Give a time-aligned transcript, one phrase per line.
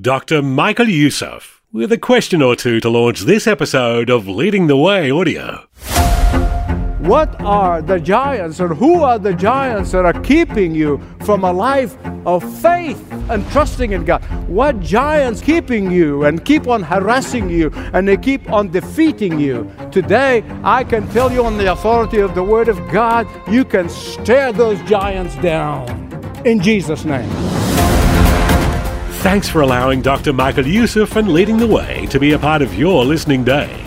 [0.00, 0.42] Dr.
[0.42, 5.10] Michael Youssef with a question or two to launch this episode of Leading the Way
[5.10, 5.66] Audio.
[7.00, 11.52] What are the giants or who are the giants that are keeping you from a
[11.52, 14.22] life of faith and trusting in God?
[14.46, 19.68] What giants keeping you and keep on harassing you and they keep on defeating you?
[19.90, 23.88] Today, I can tell you on the authority of the Word of God, you can
[23.88, 25.88] stare those giants down
[26.44, 27.67] in Jesus' name.
[29.18, 30.32] Thanks for allowing Dr.
[30.32, 33.84] Michael Youssef and Leading the Way to be a part of your listening day.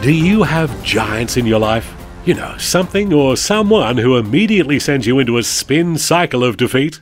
[0.00, 1.92] Do you have giants in your life?
[2.24, 7.00] You know, something or someone who immediately sends you into a spin cycle of defeat?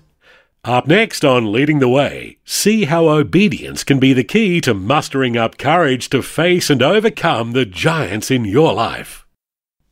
[0.65, 5.37] Up next on Leading the Way, see how obedience can be the key to mustering
[5.37, 9.27] up courage to face and overcome the giants in your life.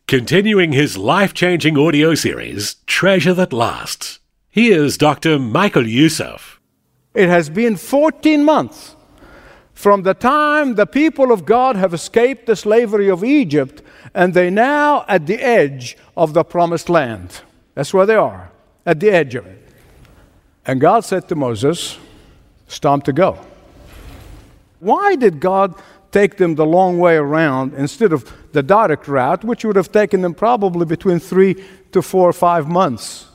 [0.09, 5.39] Continuing his life changing audio series, Treasure That Lasts, here's Dr.
[5.39, 6.56] Michael Youssef.
[7.17, 8.95] It has been 14 months
[9.73, 13.81] from the time the people of God have escaped the slavery of Egypt
[14.13, 17.41] and they now at the edge of the promised land.
[17.75, 18.51] That's where they are,
[18.85, 19.67] at the edge of it.
[20.67, 21.97] And God said to Moses,
[22.67, 23.39] It's time to go.
[24.81, 25.75] Why did God
[26.13, 30.21] take them the long way around instead of the direct route, which would have taken
[30.21, 33.27] them probably between three to four or five months?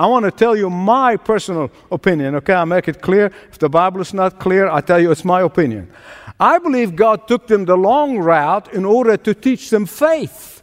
[0.00, 2.54] I want to tell you my personal opinion, okay?
[2.54, 3.30] I'll make it clear.
[3.52, 5.92] If the Bible is not clear, I tell you it's my opinion.
[6.40, 10.62] I believe God took them the long route in order to teach them faith,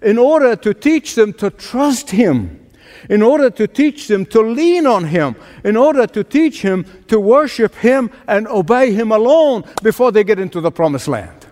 [0.00, 2.64] in order to teach them to trust Him,
[3.10, 7.18] in order to teach them to lean on Him, in order to teach Him to
[7.18, 11.44] worship Him and obey Him alone before they get into the promised land.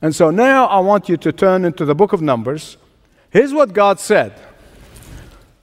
[0.00, 2.78] And so now I want you to turn into the book of Numbers.
[3.28, 4.32] Here's what God said.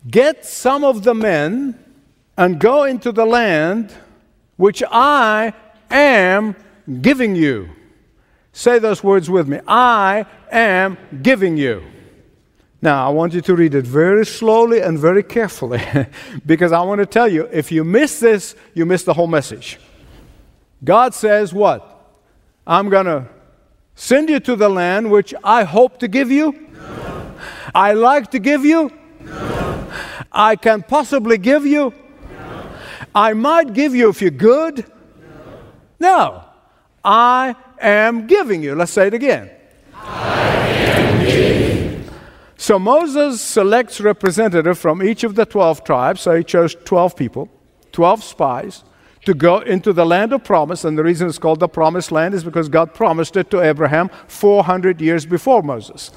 [0.09, 1.79] Get some of the men
[2.37, 3.93] and go into the land
[4.57, 5.53] which I
[5.89, 6.55] am
[7.01, 7.69] giving you.
[8.51, 9.59] Say those words with me.
[9.67, 11.83] I am giving you.
[12.81, 15.81] Now, I want you to read it very slowly and very carefully
[16.45, 19.79] because I want to tell you if you miss this, you miss the whole message.
[20.83, 21.89] God says, What?
[22.67, 23.27] I'm going to
[23.95, 26.69] send you to the land which I hope to give you.
[26.73, 27.35] No.
[27.73, 28.91] I like to give you.
[29.21, 29.72] No.
[30.33, 31.93] I can possibly give you.
[32.31, 32.69] No.
[33.13, 34.85] I might give you if you're good.
[35.99, 36.43] No.
[37.03, 38.75] I am giving you.
[38.75, 39.51] Let's say it again.
[39.93, 42.09] I am giving.
[42.57, 46.21] So Moses selects representative from each of the 12 tribes.
[46.21, 47.49] So he chose 12 people,
[47.91, 48.83] 12 spies
[49.25, 50.85] to go into the land of promise.
[50.85, 54.09] And the reason it's called the promised land is because God promised it to Abraham
[54.27, 56.11] 400 years before Moses.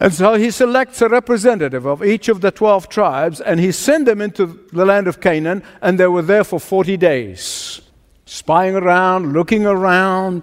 [0.00, 4.06] And so he selects a representative of each of the 12 tribes and he sent
[4.06, 7.80] them into the land of Canaan, and they were there for 40 days,
[8.26, 10.42] spying around, looking around,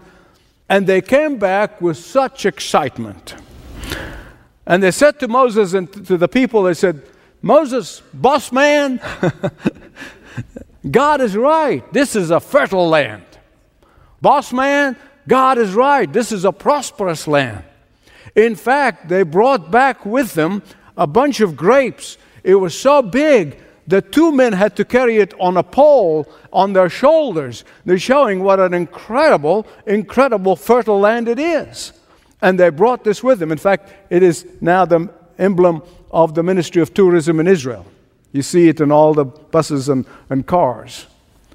[0.69, 3.35] and they came back with such excitement.
[4.65, 7.01] And they said to Moses and to the people, they said,
[7.41, 9.01] Moses, boss man,
[10.89, 11.83] God is right.
[11.91, 13.25] This is a fertile land.
[14.21, 14.95] Boss man,
[15.27, 16.11] God is right.
[16.11, 17.63] This is a prosperous land.
[18.35, 20.63] In fact, they brought back with them
[20.97, 22.17] a bunch of grapes.
[22.43, 26.73] It was so big that two men had to carry it on a pole on
[26.73, 27.63] their shoulders.
[27.85, 31.93] They're showing what an incredible, incredible fertile land it is.
[32.41, 33.51] And they brought this with them.
[33.51, 37.85] In fact, it is now the emblem of the Ministry of Tourism in Israel.
[38.31, 41.07] You see it in all the buses and, and cars.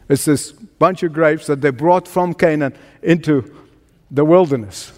[0.08, 3.54] It's this bunch of grapes that they brought from Canaan into
[4.10, 4.92] the wilderness.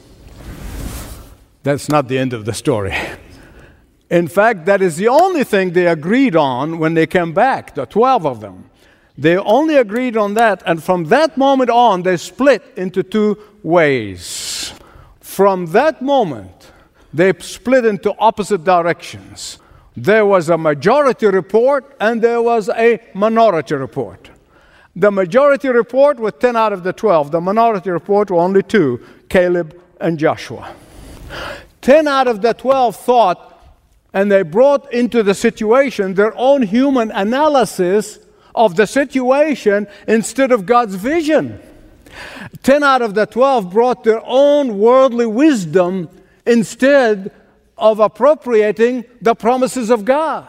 [1.68, 2.96] That's not the end of the story.
[4.08, 7.84] In fact, that is the only thing they agreed on when they came back, the
[7.84, 8.70] 12 of them.
[9.18, 14.72] They only agreed on that, and from that moment on, they split into two ways.
[15.20, 16.72] From that moment,
[17.12, 19.58] they split into opposite directions.
[19.94, 24.30] There was a majority report and there was a minority report.
[24.96, 27.30] The majority report was 10 out of the 12.
[27.30, 30.74] The minority report were only two Caleb and Joshua.
[31.82, 33.62] 10 out of the 12 thought,
[34.12, 38.18] and they brought into the situation their own human analysis
[38.54, 41.60] of the situation instead of God's vision.
[42.62, 46.08] 10 out of the 12 brought their own worldly wisdom
[46.46, 47.30] instead
[47.76, 50.46] of appropriating the promises of God.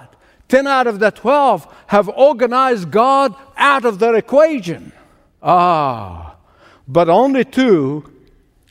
[0.47, 4.91] 10 out of the 12 have organized God out of their equation.
[5.43, 6.35] Ah,
[6.87, 8.03] but only two,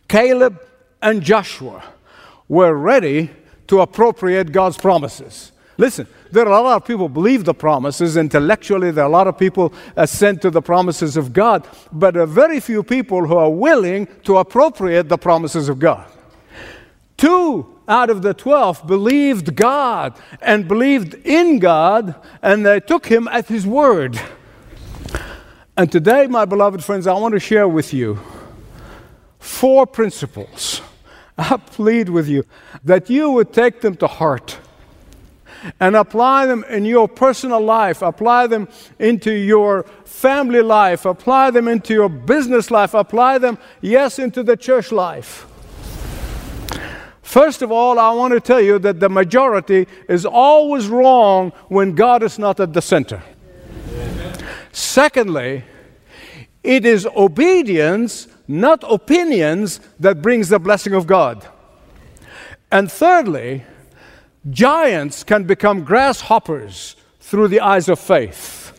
[0.09, 0.61] Caleb
[1.01, 1.83] and Joshua,
[2.49, 3.31] were ready
[3.67, 5.53] to appropriate God's promises.
[5.77, 8.91] Listen, there are a lot of people believe the promises intellectually.
[8.91, 12.27] There are a lot of people assent to the promises of God, but there are
[12.27, 16.11] very few people who are willing to appropriate the promises of God.
[17.17, 23.29] Two out of the 12 believed God and believed in God, and they took him
[23.29, 24.21] at his word.
[25.77, 28.19] And today, my beloved friends, I want to share with you
[29.39, 30.83] four principles.
[31.39, 32.45] I plead with you
[32.85, 34.59] that you would take them to heart
[35.81, 38.69] and apply them in your personal life, apply them
[38.99, 44.57] into your family life, apply them into your business life, apply them, yes, into the
[44.57, 45.47] church life.
[47.23, 51.95] First of all, I want to tell you that the majority is always wrong when
[51.95, 53.23] God is not at the center.
[54.73, 55.65] Secondly,
[56.63, 61.47] it is obedience, not opinions, that brings the blessing of God.
[62.73, 63.65] And thirdly,
[64.51, 68.73] giants can become grasshoppers through the eyes of faith.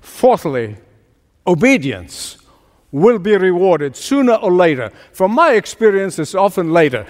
[0.00, 0.76] Fourthly,
[1.46, 2.38] obedience
[2.92, 4.92] will be rewarded sooner or later.
[5.12, 7.06] From my experience, it's often later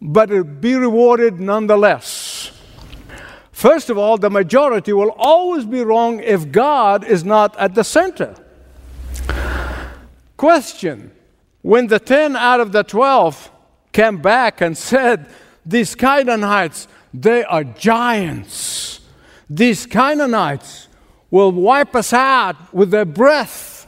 [0.00, 2.52] but it'll be rewarded nonetheless.
[3.52, 7.84] First of all, the majority will always be wrong if God is not at the
[7.84, 8.34] center.
[10.36, 11.12] Question
[11.62, 13.50] When the 10 out of the 12
[13.92, 15.26] came back and said,
[15.64, 19.00] These Canaanites, they are giants.
[19.48, 20.88] These Canaanites
[21.30, 23.86] will wipe us out with their breath.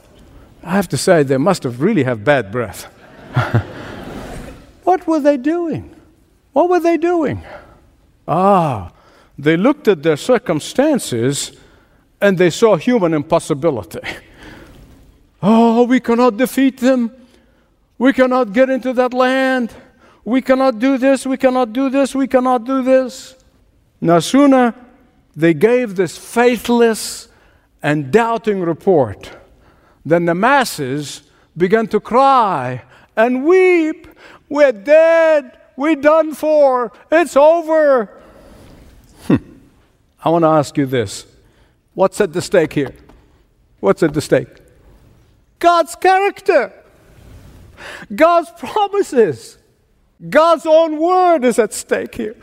[0.63, 2.85] I have to say, they must have really have bad breath.
[4.83, 5.95] what were they doing?
[6.53, 7.43] What were they doing?
[8.27, 8.91] Ah,
[9.37, 11.53] they looked at their circumstances
[12.19, 13.99] and they saw human impossibility.
[15.41, 17.11] Oh, we cannot defeat them.
[17.97, 19.73] We cannot get into that land.
[20.25, 21.25] We cannot do this.
[21.25, 22.13] We cannot do this.
[22.13, 23.35] We cannot do this.
[24.01, 24.73] No sooner
[25.35, 27.29] they gave this faithless
[27.81, 29.31] and doubting report
[30.05, 31.23] than the masses
[31.55, 32.83] began to cry
[33.15, 34.07] and weep.
[34.49, 35.57] We're dead.
[35.77, 36.91] We're done for.
[37.11, 38.09] It's over.
[39.27, 39.37] Hmm.
[40.23, 41.25] I want to ask you this
[41.93, 42.93] what's at the stake here?
[43.79, 44.47] What's at the stake?
[45.59, 46.73] God's character,
[48.13, 49.57] God's promises,
[50.29, 52.35] God's own word is at stake here.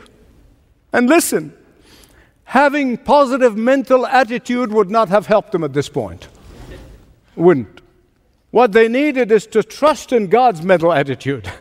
[0.93, 1.53] And listen,
[2.43, 6.27] having positive mental attitude would not have helped them at this point.
[7.35, 7.81] Wouldn't.
[8.51, 11.51] What they needed is to trust in God's mental attitude.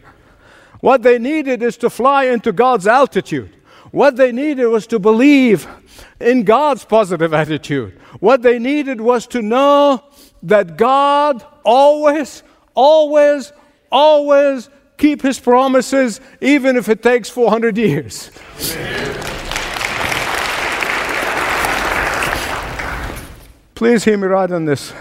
[0.80, 3.54] What they needed is to fly into God's altitude.
[3.90, 5.66] What they needed was to believe
[6.20, 7.98] in God's positive attitude.
[8.20, 10.04] What they needed was to know
[10.46, 12.42] that God always,
[12.74, 13.52] always,
[13.90, 18.30] always keep his promises even if it takes 400 years.
[23.74, 24.92] Please hear me right on this.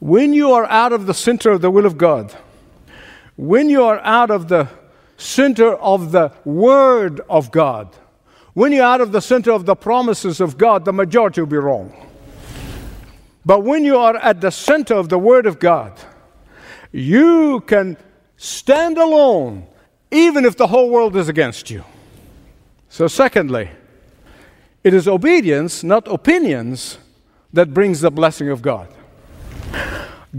[0.00, 2.34] When you are out of the center of the will of God,
[3.36, 4.68] when you are out of the
[5.16, 7.94] center of the Word of God,
[8.54, 11.56] when you're out of the center of the promises of God, the majority will be
[11.56, 12.07] wrong.
[13.48, 15.98] But when you are at the center of the Word of God,
[16.92, 17.96] you can
[18.36, 19.66] stand alone
[20.10, 21.82] even if the whole world is against you.
[22.90, 23.70] So, secondly,
[24.84, 26.98] it is obedience, not opinions,
[27.54, 28.92] that brings the blessing of God.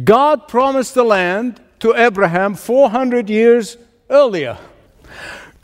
[0.04, 3.76] God promised the land to Abraham 400 years
[4.12, 4.60] earlier.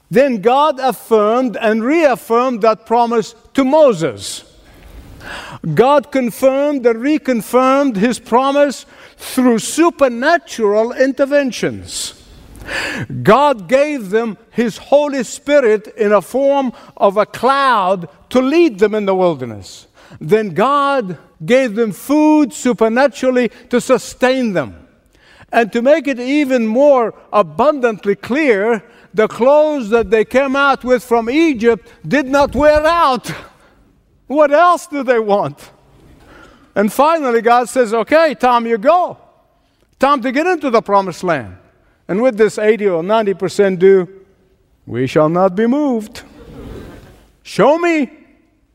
[0.10, 4.55] Then God affirmed and reaffirmed that promise to Moses.
[5.74, 8.86] God confirmed and reconfirmed his promise
[9.18, 12.22] through supernatural interventions.
[13.24, 18.96] God gave them his Holy Spirit in a form of a cloud to lead them
[18.96, 19.88] in the wilderness.
[20.20, 24.88] Then God gave them food supernaturally to sustain them.
[25.52, 31.04] And to make it even more abundantly clear, the clothes that they came out with
[31.04, 33.32] from Egypt did not wear out.
[34.28, 35.72] What else do they want?
[36.74, 39.18] And finally, God says, Okay, time you go.
[40.00, 41.58] Time to get into the promised land.
[42.08, 44.26] And with this 80 or 90% do,
[44.86, 46.24] we shall not be moved.
[47.44, 48.12] Show me.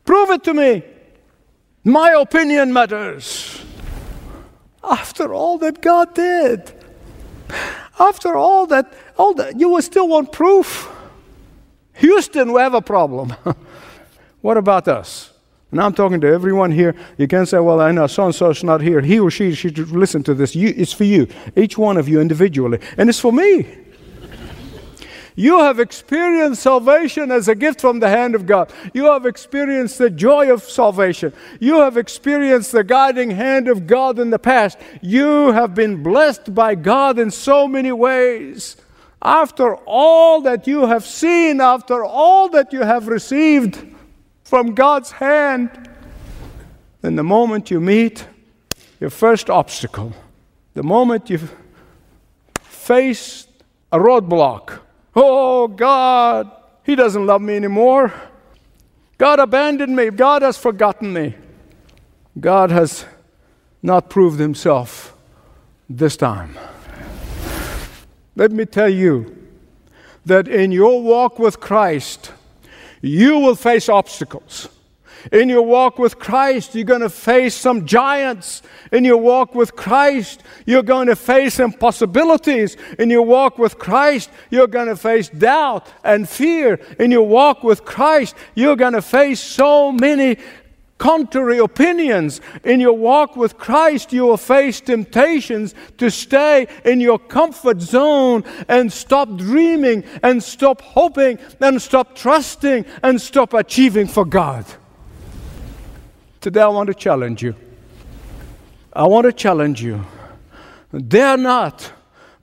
[0.05, 0.83] Prove it to me.
[1.85, 3.65] My opinion matters.
[4.83, 6.73] After all that God did,
[7.99, 10.89] after all that, all that, you will still want proof.
[11.95, 13.35] Houston, we have a problem.
[14.41, 15.30] what about us?
[15.71, 16.97] And I'm talking to everyone here.
[17.17, 19.01] You can't say, well, I know so and so's not here.
[19.01, 20.57] He or she should listen to this.
[20.57, 22.81] You, it's for you, each one of you individually.
[22.97, 23.67] And it's for me.
[25.37, 28.73] You have experienced salvation as a gift from the hand of God.
[28.93, 31.33] You have experienced the joy of salvation.
[31.61, 34.77] You have experienced the guiding hand of God in the past.
[35.01, 38.77] You have been blessed by God in so many ways.
[39.23, 43.95] After all that you have seen, after all that you have received
[44.51, 45.71] from God's hand,
[47.03, 48.27] then the moment you meet
[48.99, 50.13] your first obstacle,
[50.75, 51.39] the moment you
[52.61, 53.47] face
[53.93, 54.81] a roadblock,
[55.15, 56.51] Oh, God,
[56.83, 58.13] He doesn't love me anymore.
[59.19, 60.11] God abandoned me.
[60.11, 61.37] God has forgotten me.
[62.41, 63.05] God has
[63.85, 65.17] not proved Himself
[65.89, 66.59] this time.
[68.35, 69.49] Let me tell you
[70.27, 72.33] that in your walk with Christ,
[73.01, 74.69] you will face obstacles.
[75.33, 78.63] In your walk with Christ, you're going to face some giants.
[78.91, 82.77] In your walk with Christ, you're going to face impossibilities.
[82.99, 86.81] In your walk with Christ, you're going to face doubt and fear.
[86.99, 90.39] In your walk with Christ, you're going to face so many
[91.01, 92.41] contrary opinions.
[92.63, 98.45] In your walk with Christ, you will face temptations to stay in your comfort zone
[98.69, 104.67] and stop dreaming and stop hoping and stop trusting and stop achieving for God.
[106.41, 107.55] Today I want to challenge you.
[108.93, 110.05] I want to challenge you.
[111.09, 111.93] Dare not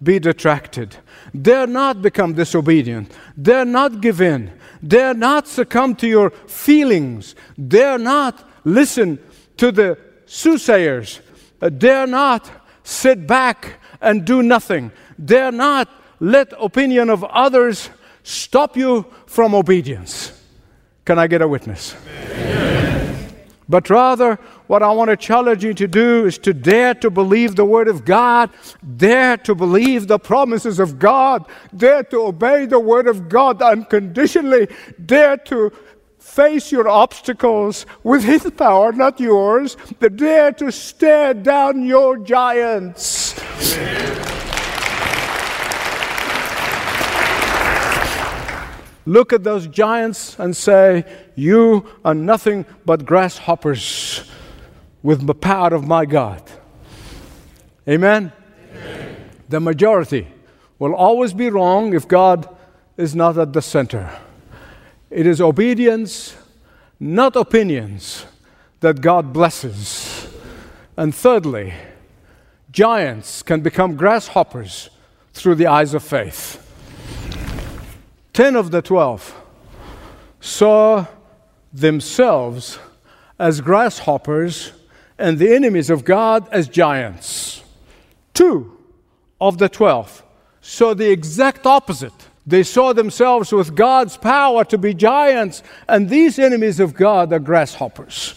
[0.02, 0.98] be detracted.
[1.40, 3.12] Dare not become disobedient.
[3.40, 4.52] Dare not give in.
[4.86, 7.36] Dare not succumb to your feelings.
[7.68, 9.20] Dare not listen
[9.58, 11.22] to the soothsayers.
[11.62, 12.50] Uh, dare not
[12.84, 14.92] sit back and do nothing.
[15.24, 17.90] Dare not let opinion of others
[18.24, 20.34] stop you from obedience.
[21.06, 21.96] Can I get a witness?
[22.06, 23.34] Amen.
[23.70, 27.56] But rather, what I want to challenge you to do is to dare to believe
[27.56, 28.50] the Word of God,
[28.98, 31.46] dare to believe the promises of God,
[31.76, 34.68] dare to obey the Word of God unconditionally,
[35.06, 35.72] dare to
[36.20, 39.78] face your obstacles with His power, not yours,
[40.16, 43.36] dare to stare down your giants.
[49.06, 51.06] Look at those giants and say,
[51.36, 54.30] You are nothing but grasshoppers
[55.08, 56.44] with the power of my God.
[57.88, 58.34] Amen?
[58.74, 59.30] Amen?
[59.48, 60.28] The majority
[60.80, 62.54] will always be wrong if God
[62.98, 64.12] is not at the center.
[65.10, 66.36] It is obedience,
[67.00, 68.26] not opinions,
[68.82, 70.28] that God blesses.
[70.98, 71.74] And thirdly,
[72.70, 74.90] giants can become grasshoppers
[75.32, 76.62] through the eyes of faith.
[78.34, 79.34] Ten of the twelve
[80.42, 81.06] saw
[81.72, 82.78] themselves
[83.40, 84.74] as grasshoppers
[85.18, 87.64] and the enemies of God as giants.
[88.34, 88.78] Two
[89.42, 90.24] of the twelve
[90.62, 92.14] saw the exact opposite.
[92.46, 97.40] They saw themselves with God's power to be giants, and these enemies of God are
[97.40, 98.36] grasshoppers.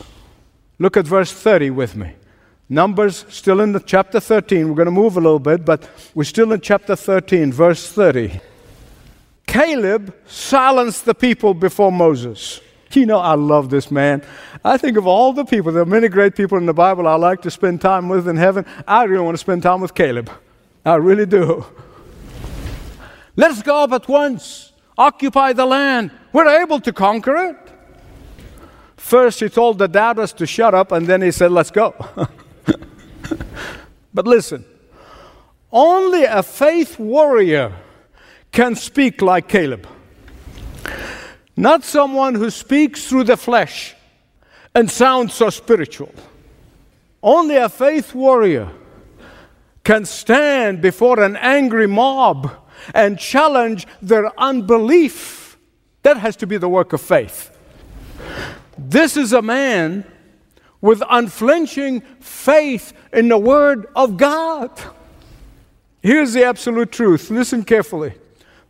[0.78, 2.14] Look at verse 30 with me.
[2.68, 4.68] Numbers, still in the chapter 13.
[4.68, 8.40] We're going to move a little bit, but we're still in chapter 13, verse 30.
[9.46, 12.60] Caleb silenced the people before Moses.
[12.94, 14.22] You know, I love this man.
[14.64, 17.14] I think of all the people, there are many great people in the Bible I
[17.14, 18.66] like to spend time with in heaven.
[18.86, 20.30] I really want to spend time with Caleb.
[20.84, 21.64] I really do.
[23.36, 26.10] Let's go up at once, occupy the land.
[26.32, 27.56] We're able to conquer it.
[28.96, 31.94] First, he told the doubters to shut up, and then he said, Let's go.
[34.14, 34.64] but listen,
[35.72, 37.72] only a faith warrior
[38.52, 39.86] can speak like Caleb.
[41.56, 43.94] Not someone who speaks through the flesh
[44.74, 46.12] and sounds so spiritual.
[47.22, 48.70] Only a faith warrior
[49.84, 52.50] can stand before an angry mob
[52.94, 55.58] and challenge their unbelief.
[56.02, 57.56] That has to be the work of faith.
[58.78, 60.04] This is a man
[60.80, 64.70] with unflinching faith in the Word of God.
[66.02, 67.30] Here's the absolute truth.
[67.30, 68.14] Listen carefully.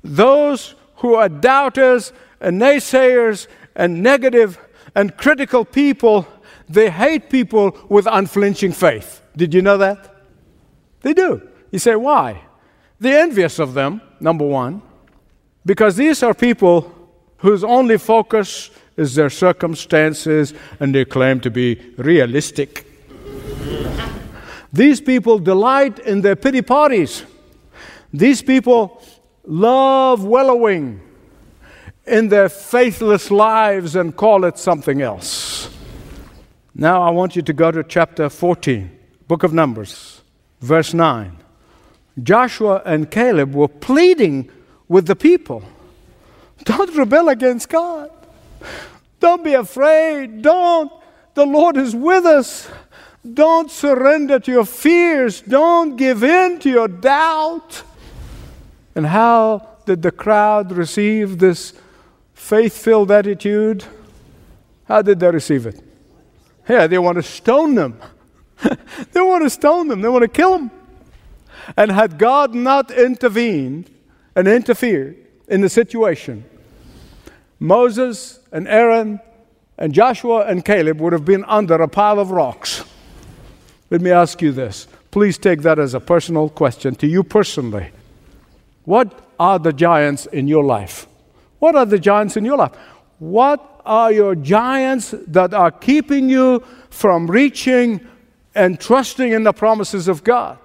[0.02, 4.58] Those who are doubters and naysayers and negative
[4.94, 6.26] and critical people,
[6.68, 9.22] they hate people with unflinching faith.
[9.36, 10.14] Did you know that?
[11.02, 11.48] They do.
[11.70, 12.42] You say, why?
[12.98, 14.82] They're envious of them, number one,
[15.64, 16.92] because these are people
[17.38, 22.86] whose only focus is their circumstances, and they claim to be realistic.
[24.72, 27.24] These people delight in their pity parties.
[28.12, 29.02] These people
[29.44, 31.00] love wallowing
[32.06, 35.70] in their faithless lives and call it something else.
[36.74, 38.90] Now I want you to go to chapter 14,
[39.28, 40.22] book of Numbers,
[40.60, 41.36] verse 9.
[42.22, 44.50] Joshua and Caleb were pleading
[44.88, 45.64] with the people
[46.64, 48.10] don't rebel against God.
[49.18, 50.42] Don't be afraid.
[50.42, 50.92] Don't.
[51.34, 52.68] The Lord is with us.
[53.34, 55.40] Don't surrender to your fears.
[55.42, 57.82] Don't give in to your doubt.
[58.94, 61.72] And how did the crowd receive this
[62.40, 63.84] faith filled attitude?
[64.86, 65.80] How did they receive it?
[66.68, 68.00] Yeah, they want to stone them.
[69.12, 70.00] they want to stone them.
[70.00, 70.70] They want to kill them.
[71.76, 73.90] And had God not intervened
[74.34, 75.16] and interfered
[75.46, 76.44] in the situation,
[77.60, 79.20] Moses and Aaron
[79.78, 82.84] and Joshua and Caleb would have been under a pile of rocks.
[83.90, 84.88] Let me ask you this.
[85.10, 87.90] Please take that as a personal question to you personally.
[88.84, 91.06] What are the giants in your life?
[91.60, 92.72] What are the giants in your life?
[93.20, 98.00] What are your giants that are keeping you from reaching
[98.54, 100.58] and trusting in the promises of God?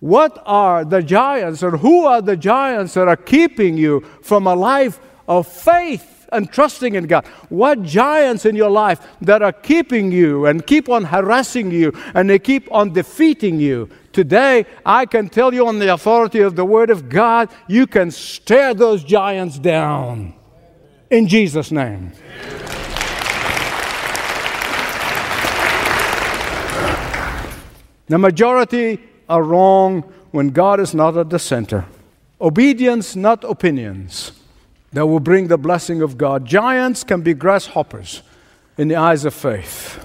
[0.00, 4.54] What are the giants, or who are the giants that are keeping you from a
[4.54, 7.26] life of faith and trusting in God?
[7.48, 12.28] What giants in your life that are keeping you and keep on harassing you and
[12.28, 13.88] they keep on defeating you?
[14.12, 18.10] Today, I can tell you on the authority of the Word of God, you can
[18.10, 20.34] stare those giants down.
[21.10, 22.12] In Jesus' name.
[28.08, 31.84] The majority are wrong when God is not at the center.
[32.40, 34.32] Obedience, not opinions,
[34.92, 36.44] that will bring the blessing of God.
[36.44, 38.22] Giants can be grasshoppers
[38.76, 40.04] in the eyes of faith.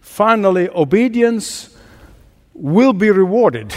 [0.00, 1.76] Finally, obedience
[2.52, 3.74] will be rewarded.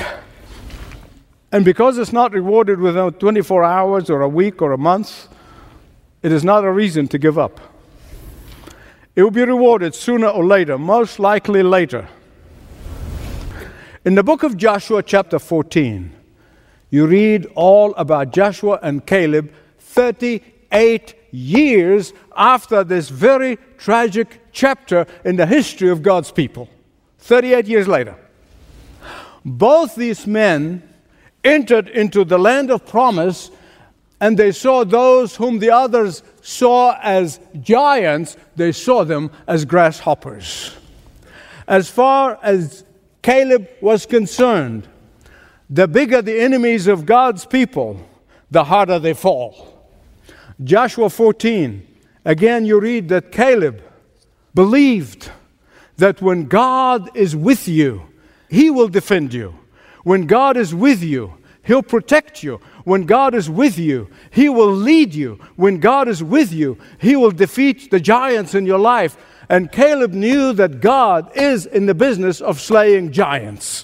[1.52, 5.28] And because it's not rewarded within 24 hours or a week or a month,
[6.22, 7.60] it is not a reason to give up.
[9.16, 12.08] It will be rewarded sooner or later, most likely later.
[14.06, 16.14] In the book of Joshua, chapter 14,
[16.90, 19.52] you read all about Joshua and Caleb
[19.98, 26.70] 38 years after this very tragic chapter in the history of God's people.
[27.18, 28.16] 38 years later.
[29.44, 30.88] Both these men
[31.44, 33.50] entered into the land of promise
[34.22, 40.76] and they saw those whom the others saw as giants, they saw them as grasshoppers.
[41.68, 42.84] As far as
[43.24, 44.88] Caleb was concerned,
[45.72, 48.00] the bigger the enemies of God's people,
[48.52, 49.77] the harder they fall.
[50.64, 51.88] Joshua 14,
[52.26, 53.82] again, you read that Caleb
[54.54, 55.32] believed
[55.98, 58.04] that when God is with you,
[58.50, 59.56] he will defend you.
[60.04, 62.62] When God is with you, He'll protect you.
[62.86, 65.38] When God is with you, He will lead you.
[65.58, 69.18] When God is with you, He will defeat the giants in your life.
[69.50, 73.84] And Caleb knew that God is in the business of slaying giants.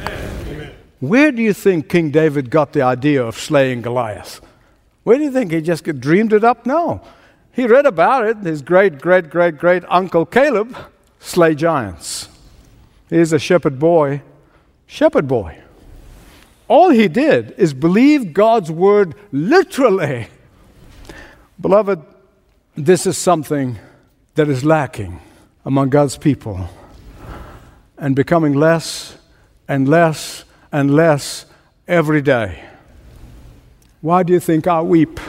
[0.00, 0.74] Amen.
[0.98, 4.40] Where do you think King David got the idea of slaying Goliath?
[5.04, 6.64] Where do you think he just dreamed it up?
[6.66, 7.00] No.
[7.52, 8.38] He read about it.
[8.38, 10.76] His great, great, great, great uncle Caleb
[11.18, 12.28] slay giants.
[13.10, 14.22] He's a shepherd boy.
[14.86, 15.58] Shepherd boy.
[16.68, 20.28] All he did is believe God's word literally.
[21.60, 22.00] Beloved,
[22.74, 23.78] this is something
[24.34, 25.20] that is lacking
[25.64, 26.68] among God's people
[27.98, 29.16] and becoming less
[29.68, 31.46] and less and less
[31.86, 32.64] every day.
[34.02, 35.20] Why do you think I weep?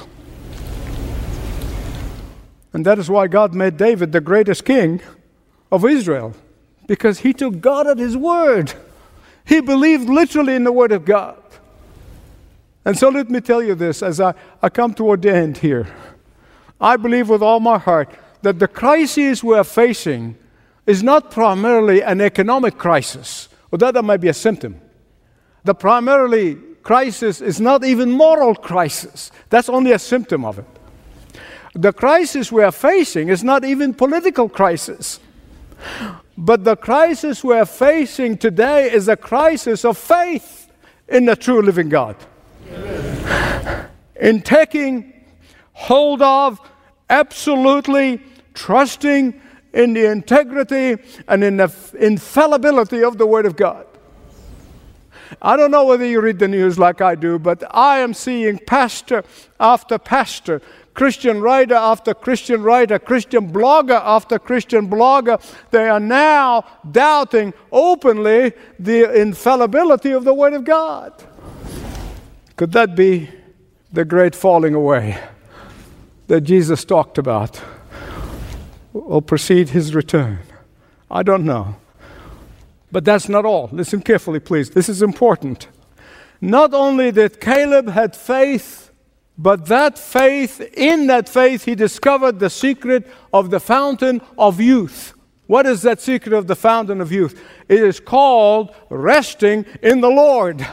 [2.73, 4.99] And that is why God made David the greatest king
[5.71, 6.33] of Israel,
[6.87, 8.73] because he took God at his word.
[9.45, 11.37] He believed literally in the word of God.
[12.83, 15.87] And so let me tell you this as I, I come toward the end here.
[16.81, 18.09] I believe with all my heart
[18.41, 20.35] that the crisis we are facing
[20.87, 24.81] is not primarily an economic crisis, although that might be a symptom.
[25.63, 29.31] The primarily crisis is not even moral crisis.
[29.49, 30.65] That's only a symptom of it.
[31.73, 35.19] The crisis we are facing is not even political crisis.
[36.37, 40.71] But the crisis we are facing today is a crisis of faith
[41.07, 42.15] in the true living God.
[44.15, 45.13] In taking
[45.73, 46.59] hold of
[47.09, 48.21] absolutely
[48.53, 49.41] trusting
[49.73, 53.85] in the integrity and in the infallibility of the Word of God.
[55.41, 58.59] I don't know whether you read the news like I do, but I am seeing
[58.59, 59.23] pastor
[59.59, 60.61] after pastor
[60.93, 68.53] Christian writer after Christian writer, Christian blogger after Christian blogger, they are now doubting openly
[68.79, 71.13] the infallibility of the Word of God.
[72.55, 73.29] Could that be
[73.91, 75.19] the great falling away
[76.27, 77.61] that Jesus talked about
[78.93, 80.39] will precede his return?
[81.09, 81.75] I don't know.
[82.93, 83.69] But that's not all.
[83.71, 84.69] Listen carefully, please.
[84.69, 85.67] This is important.
[86.39, 88.91] Not only did Caleb had faith,
[89.35, 95.15] but that faith, in that faith, he discovered the secret of the fountain of youth.
[95.47, 97.43] What is that secret of the fountain of youth?
[97.67, 100.65] It is called resting in the Lord.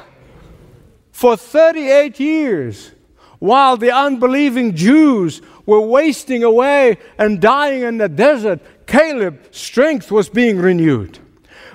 [1.12, 2.92] For 38 years,
[3.38, 10.28] while the unbelieving Jews were wasting away and dying in the desert, Caleb's strength was
[10.28, 11.18] being renewed.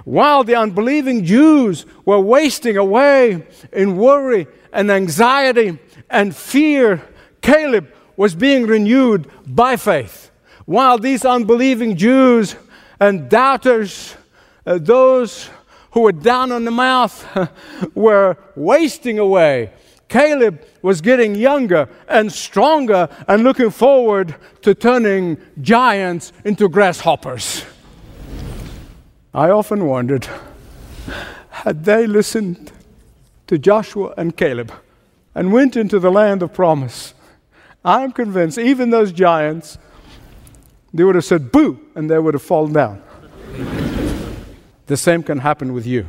[0.06, 7.02] While the unbelieving Jews were wasting away in worry and anxiety and fear,
[7.42, 10.30] Caleb was being renewed by faith.
[10.66, 12.56] While these unbelieving Jews
[13.00, 14.16] and doubters,
[14.66, 15.50] uh, those
[15.92, 17.26] who were down on the mouth,
[17.96, 19.72] were wasting away,
[20.08, 27.66] Caleb was getting younger and stronger and looking forward to turning giants into grasshoppers.
[29.36, 30.30] I often wondered
[31.50, 32.72] had they listened
[33.48, 34.72] to Joshua and Caleb
[35.36, 37.14] and went into the land of promise,
[37.84, 39.78] I'm convinced even those giants,
[40.94, 43.04] they would have said boo and they would have fallen down.
[44.86, 46.08] the same can happen with you.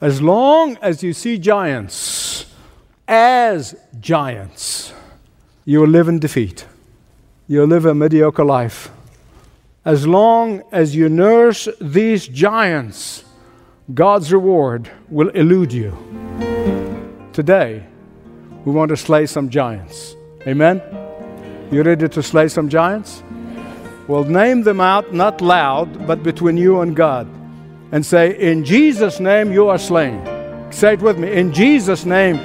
[0.00, 2.46] As long as you see giants
[3.06, 4.94] as giants,
[5.66, 6.64] you will live in defeat.
[7.46, 8.90] You'll live a mediocre life
[9.84, 13.24] as long as you nurse these giants,
[13.92, 15.96] God's reward will elude you.
[17.32, 17.86] Today,
[18.64, 20.14] we want to slay some giants.
[20.46, 20.82] Amen?
[21.72, 23.22] You ready to slay some giants?
[24.06, 27.26] Well, name them out, not loud, but between you and God.
[27.92, 30.22] And say, In Jesus' name, you are slain.
[30.70, 31.32] Say it with me.
[31.32, 32.36] In Jesus' name,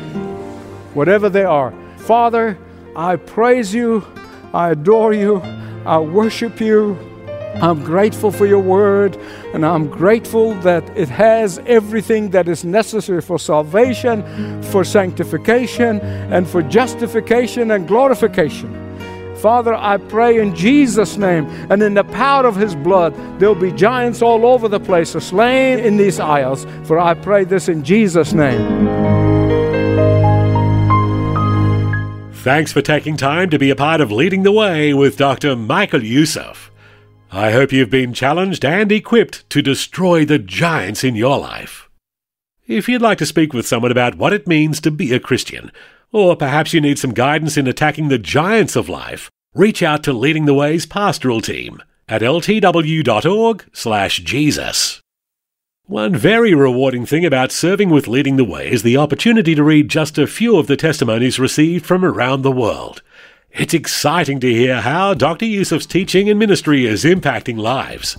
[0.94, 1.74] whatever they are.
[1.98, 2.58] Father,
[2.96, 4.06] I praise you.
[4.54, 5.42] I adore you.
[5.86, 7.15] I worship you.
[7.62, 9.16] I'm grateful for your word,
[9.54, 16.48] and I'm grateful that it has everything that is necessary for salvation, for sanctification, and
[16.48, 18.82] for justification and glorification.
[19.38, 23.72] Father, I pray in Jesus' name and in the power of His blood, there'll be
[23.72, 26.66] giants all over the place, slain in these aisles.
[26.84, 28.86] For I pray this in Jesus' name.
[32.34, 35.56] Thanks for taking time to be a part of Leading the Way with Dr.
[35.56, 36.72] Michael Youssef.
[37.36, 41.90] I hope you've been challenged and equipped to destroy the giants in your life.
[42.66, 45.70] If you'd like to speak with someone about what it means to be a Christian,
[46.14, 50.14] or perhaps you need some guidance in attacking the giants of life, reach out to
[50.14, 55.02] Leading the Way's pastoral team at ltw.org/jesus.
[55.88, 59.90] One very rewarding thing about serving with Leading the Way is the opportunity to read
[59.90, 63.02] just a few of the testimonies received from around the world.
[63.58, 65.46] It's exciting to hear how Dr.
[65.46, 68.18] Youssef's teaching and ministry is impacting lives.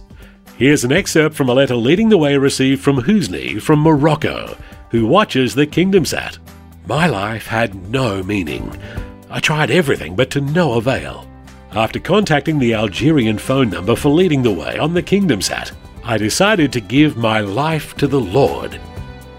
[0.57, 4.57] Here's an excerpt from a letter leading the way received from Husni from Morocco,
[4.91, 6.39] who watches the Kingdom Sat.
[6.87, 8.81] My life had no meaning.
[9.29, 11.29] I tried everything but to no avail.
[11.73, 15.71] After contacting the Algerian phone number for leading the way on the Kingdom Sat,
[16.03, 18.77] I decided to give my life to the Lord.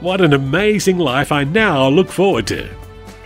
[0.02, 2.70] What an amazing life I now look forward to.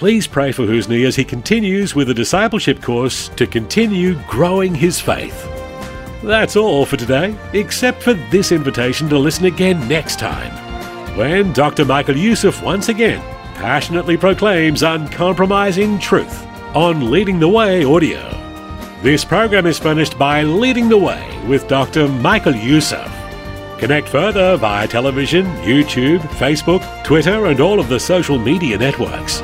[0.02, 5.00] Please pray for Husni as he continues with a discipleship course to continue growing his
[5.00, 5.48] faith.
[6.24, 10.52] That's all for today, except for this invitation to listen again next time,
[11.16, 11.86] when Dr.
[11.86, 13.22] Michael Youssef once again
[13.54, 18.28] passionately proclaims uncompromising truth on Leading the Way audio.
[19.04, 22.08] This program is furnished by Leading the Way with Dr.
[22.08, 23.08] Michael Youssef.
[23.78, 29.44] Connect further via television, YouTube, Facebook, Twitter, and all of the social media networks.